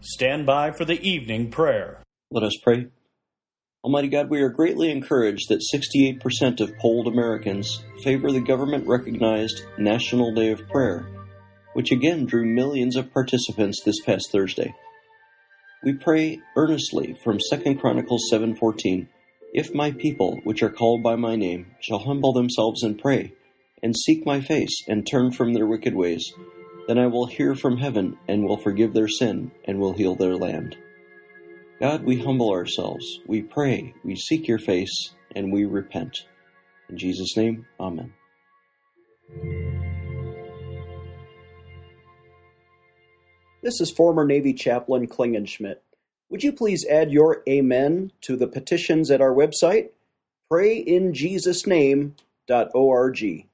[0.00, 2.02] stand by for the evening prayer.
[2.30, 2.86] Let us pray.
[3.84, 9.62] Almighty God, we are greatly encouraged that 68% of polled Americans favor the government recognized
[9.78, 11.06] National Day of Prayer,
[11.72, 14.74] which again drew millions of participants this past Thursday.
[15.82, 19.08] We pray earnestly from 2 Chronicles 7:14,
[19.54, 23.32] "If my people, which are called by my name, shall humble themselves and pray,
[23.82, 26.30] and seek my face, and turn from their wicked ways,
[26.86, 30.36] then I will hear from heaven and will forgive their sin and will heal their
[30.36, 30.76] land."
[31.80, 36.26] God, we humble ourselves, we pray, we seek your face, and we repent.
[36.88, 38.12] In Jesus' name, Amen.
[43.62, 45.80] This is former Navy Chaplain Klingenschmitt.
[46.30, 49.90] Would you please add your Amen to the petitions at our website,
[50.50, 53.49] prayinjesusname.org.